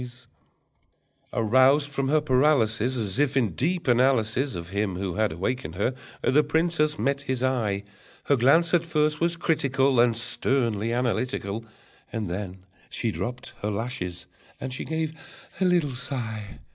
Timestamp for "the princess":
6.23-6.97